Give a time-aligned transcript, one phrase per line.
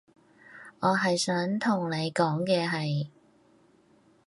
[0.79, 3.11] 我係想同你講嘅係